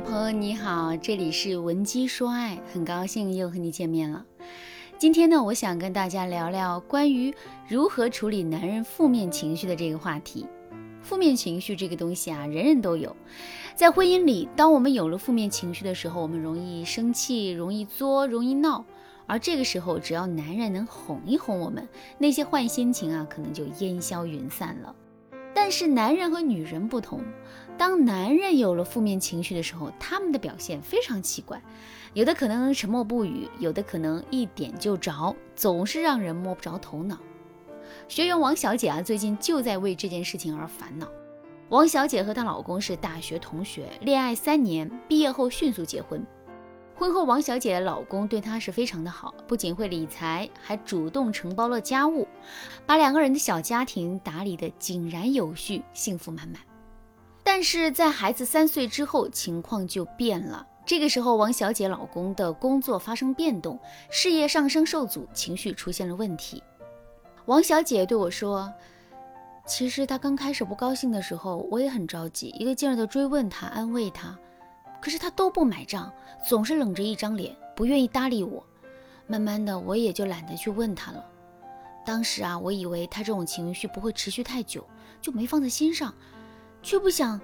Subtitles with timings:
[0.00, 4.24] 朋友你好，这里是文姬说爱，很高兴又和你见面了。
[4.96, 7.34] 今天呢，我想跟大家聊聊关于
[7.66, 10.46] 如何处理男人负面情绪的这个话题。
[11.02, 13.16] 负面情绪这个东西啊，人人都有。
[13.74, 18.84] 在婚姻里，当我们有了负面情绪的时候，我们容易生气，容易作，容易闹。
[19.26, 21.88] 而这个时候，只要男人能哄一哄我们，
[22.18, 24.94] 那些坏心情啊，可能就烟消云散了。
[25.68, 27.22] 但是男人和女人不同，
[27.76, 31.62] 当男人有了负面情绪的时候，他们的表现非常奇怪，
[32.14, 37.18] 有的可能沉默不语，有的可能一点就着，总是让人摸不着头脑。
[38.08, 41.06] 学员王小姐啊，最近就在为这件事情而烦恼。
[41.68, 46.26] 王小姐和她老公是大学同学，恋爱三年，毕业后迅速结婚。
[46.98, 52.26] 婚后，王小姐的老公对她是非常的好，不仅会理财，还主动承包了家务，
[52.84, 56.60] 把两个人的小家庭打理得井然有序，幸福满满。
[57.44, 60.66] 但是在孩子三岁之后，情况就变了。
[60.84, 63.78] 这个时候，王小姐老公的工作发生变动，
[64.10, 66.60] 事业上升受阻，情绪出现了问题。
[67.46, 68.68] 王小姐对我说
[69.68, 74.36] ：“其实她刚开始不高兴的时候，我也很着急，一个劲儿的追问她，安慰她。”
[75.00, 76.12] 可是他都不买账，
[76.46, 78.64] 总是冷着一张脸，不愿意搭理我。
[79.26, 81.24] 慢慢的，我也就懒得去问他了。
[82.04, 84.86] 当时啊，我以为他这种情绪不会持续太久，
[85.20, 86.14] 就没放在心上，
[86.82, 87.40] 却不想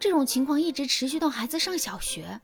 [0.00, 2.40] 这种情况一直持续到孩子上小学。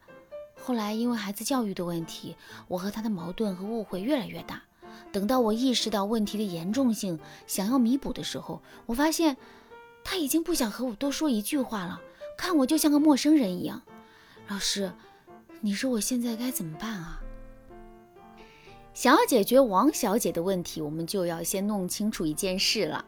[0.63, 2.37] 后来因为孩子教育的问题，
[2.69, 4.63] 我和他的矛盾和误会越来越大。
[5.11, 9.37] 等到我意识到问题的严重性，想要弥补的时候，我发现
[10.05, 12.01] 他已经不想和我多说一句话了，
[12.37, 13.83] 看我就像个陌生人一样。
[14.49, 14.93] 老师，
[15.61, 17.21] 你说我现在该怎么办啊？
[18.93, 23.03] 想要解决王小姐的问题，我们就要先弄清楚一件事了：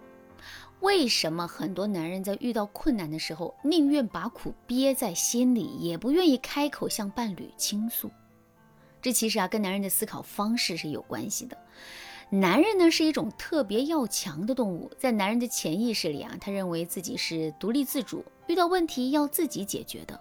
[0.80, 8.10] 为什么很多男人在遇到困难的时候，宁愿把苦憋在心里，也不愿意开口向伴侣倾诉？
[9.02, 11.56] 这其实啊，跟男人的思考方式是有关系的。
[12.30, 20.20] 男人呢，是一种特别要强的动物，在男人的潜意识里啊，他认为自己是独立自主，遇到问题要自己解决的。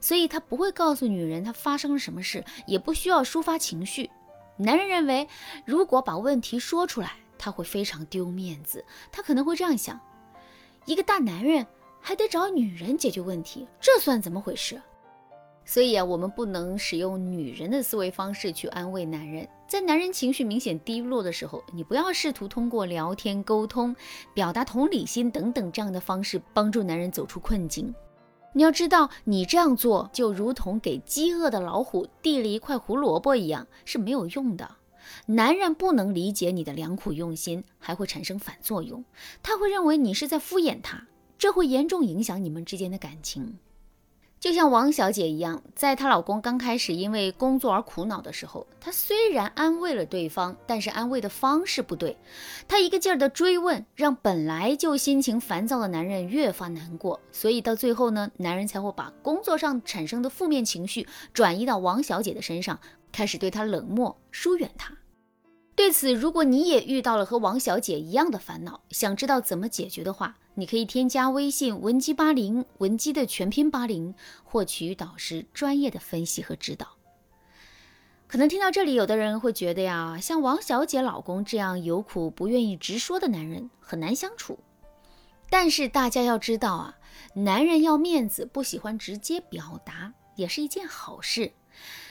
[0.00, 4.10] 所以他不会告诉女人他发生了什么事，也不需要抒发情绪。
[4.56, 5.28] 男人认为，
[5.64, 8.84] 如果把问题说出来，他会非常丢面子。
[9.10, 9.98] 他可能会这样想：
[10.86, 11.66] 一个大男人
[12.00, 14.80] 还得找女人解决问题，这算怎么回事？
[15.66, 19.48] 所以啊，我们不能使用女人的思维方式去安慰男人。
[19.66, 23.96] 在男人情绪明显低落的时候，你不要试图通过聊天沟通、
[24.34, 27.92] 表达同理心等等这样的方式帮助男人走出困境。
[28.54, 34.76] 你要知道，你这样做就如同给饥饿的老虎递了一块胡萝卜一样，是没有用的。
[35.26, 39.04] 男人不能理解你的良苦用心，还会产生反作用，
[39.42, 41.06] 他会认为你是在敷衍他，
[41.36, 43.58] 这会严重影响你们之间的感情。
[44.44, 52.14] 就像王小姐一样，在她老公刚开始因为工作而苦恼的时候，她虽然安慰了对方，但是安慰的方式不对。
[52.68, 57.18] 她一个劲儿的追问，让本来就心情烦躁的男人越发难过。
[57.32, 62.78] 所以到最后呢，男人才会把工作上产生的负面情绪转移到王小姐的身上，
[63.10, 64.94] 开始对她冷漠疏远她。
[65.76, 74.14] 对此，如果你也遇到了和王小姐一样的烦恼，想知道怎么解决的话，你可以添加微信文姬八零，文姬的全拼八零，
[74.44, 76.86] 获取导师专业的分析和指导。
[78.28, 84.58] 可能听到这里，有的人会觉得呀，像王小姐老公这样有苦不愿意直说的男人很难相处。
[85.50, 86.96] 但是大家要知道啊，
[87.34, 91.52] 男人要面子，不喜欢直接表达，也是一件好事。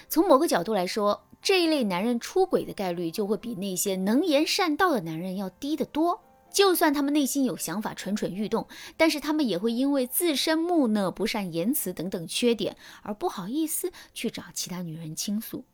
[0.07, 6.23] 从某个角度来说，这一类男人出轨的概率就会比那些能言善道的男人要低得多。
[6.53, 15.65] 就算他们内心有想法蠢蠢欲动，但是他们也会因为自身木讷、不善言辞等等缺点而不好意思去找其他女人倾诉。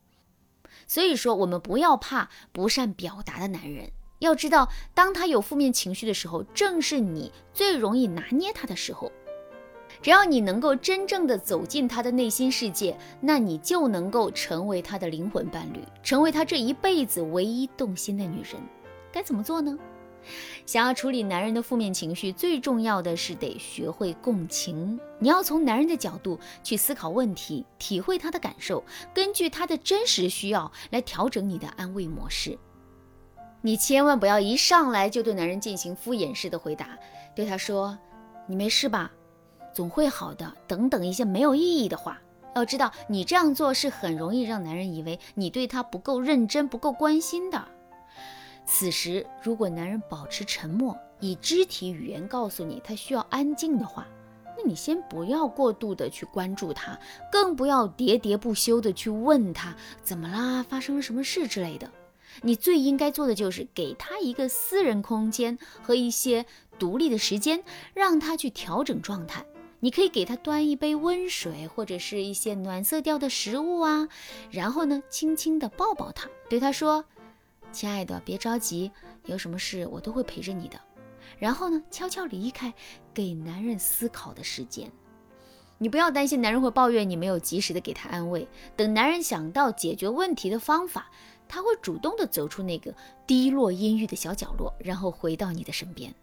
[0.88, 3.92] 所以说，我们不要怕不善表达的男人。
[4.20, 9.12] 要知道，当他有负面情绪的时候，正是你最容易拿捏他的时候。
[10.02, 18.54] 只要你能够真正的走进他的内心世界，那你就能够成为他的灵魂伴侣，成为他这一辈子唯一动心的女人。
[19.12, 19.78] 该怎么做呢？
[20.66, 25.00] 想要处理男人的负面情绪，最重要的是得学会共情。
[25.18, 32.58] 你要从男人的角度去思考问题，体会他的感受，根据他的真实需要来调整你的安慰模式。
[33.62, 36.98] 你千万不要一上来就对男人进行敷衍式的回答，
[37.36, 37.98] 对他说
[38.46, 39.12] ：“你没事吧？
[39.80, 42.20] 总会好的。”等等一些没有意义的话。
[42.56, 47.66] 要知道，你这样做是很容易让男人以为你对他不够认真、不够关心的。
[48.66, 54.06] 此时，如果男人保持沉默，以肢体语言告诉你他需要安静的话，
[54.58, 57.00] 那你先不要过度的去关注他，
[57.32, 59.74] 更不要喋喋不休的去问他
[60.04, 61.90] 怎么啦，发生了什么事之类的。
[62.42, 66.46] 你最应该做的就是给他一个私人空间和一些
[66.78, 69.46] 独立的时间，让他去调整状态。
[69.82, 74.10] 你可以给他端一杯温水，或者是一些暖色调的食物啊，
[74.52, 77.06] 然后呢，轻轻地抱抱他，对他说
[77.72, 78.92] ：“亲爱的，别着急，
[79.26, 80.80] 有什么事我都会陪着你的。”
[81.40, 82.74] 然后呢，悄悄离开，
[83.14, 84.92] 给男人思考的时间。
[85.78, 88.46] 你不要担心男人会抱怨你没有及时的给他安慰，
[88.76, 91.10] 等男人想到解决问题的方法。
[91.48, 92.94] 他会主动的走出那个
[93.26, 96.14] 低落阴郁的小角落，然后回到你的身边。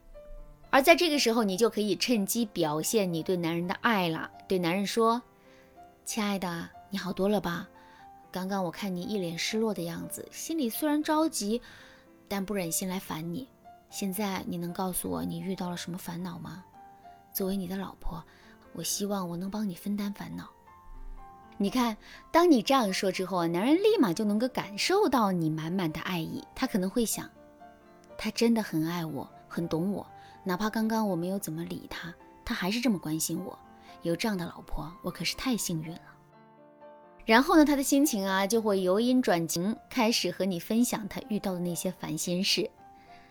[0.71, 4.31] 而在这个时候，你就可以趁机表现你对男人的爱了。
[4.47, 5.23] 对男人说
[6.05, 7.67] ：“亲爱的，你好多了吧？
[8.31, 11.63] 刚刚我看你一脸失落的样子，心里虽然着急，
[12.29, 13.49] 但不忍心来烦你。
[13.89, 16.63] 现在你能告诉我你遇到了什么烦恼吗？
[17.33, 18.23] 作为你的老婆，
[18.73, 20.47] 我希望我能帮你分担烦恼。”
[21.59, 21.97] 你看，
[22.31, 26.45] 当你这样说之后啊，男人立马就能够感受到你满满的爱意。
[26.55, 27.31] 他可能会想，
[28.19, 30.07] 他真的很爱我，很懂我，
[30.47, 32.15] 哪怕刚刚我没有怎么理他，
[32.45, 33.59] 他还是这么关心我。
[34.03, 36.01] 有这样的老婆，我可是太幸运了。
[37.25, 42.71] 然后呢，他的心情啊就会由阴转晴，开始和你分享他遇到的那些烦心事。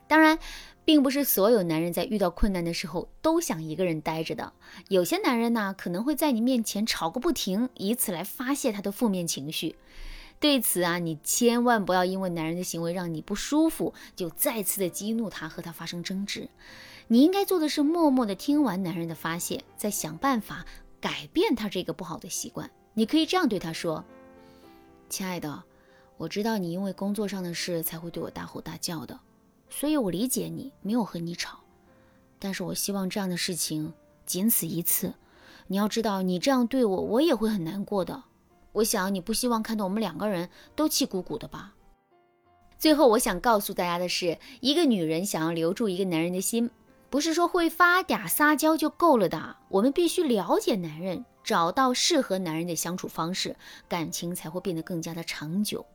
[0.07, 0.37] 当然。
[0.85, 4.53] 并不是所有男人在遇到困难的时候都想一个人待着的。
[4.87, 9.75] 有些男人呢，可能会在你面前吵个不停，以此来发泄他的负面情绪。
[10.39, 16.49] 对此啊，你千万不要因为男人的行为让你不舒服，就再次的激怒他，和他发生争执。
[17.07, 20.65] 你应该做的是默默的听完男人的发泄，再想办法
[20.99, 22.69] 改变他这个不好的习惯。
[22.93, 24.03] 你可以这样对他说
[25.09, 25.63] ：“亲爱的，
[26.17, 29.19] 我知道你因为工作上的事才会对我大吼大叫的。”
[29.69, 31.59] 所以，我理解你没有和你吵，
[32.39, 33.93] 但是我希望这样的事情
[34.25, 35.13] 仅此一次。
[35.67, 38.23] 你要知道，你这样对我，我也会很难过的。
[38.75, 41.73] 我想你不希望看到我们两个人都气鼓鼓的吧？
[42.77, 46.69] 最后，我想告诉大家的是，一个女人想要留住一个男人的心，
[47.09, 49.55] 不是说会发嗲撒娇就够了的。
[49.69, 53.55] 我们必须了解男人，找到适合男人的相处方式，
[53.87, 55.85] 感情才会变得更加的长久。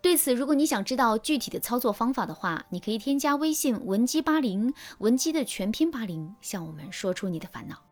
[0.00, 7.91] 对此，如果你想知道具体的操作方法的话，你可以添加微信文姬八零，文姬的全拼八零，向我们说出你的烦恼。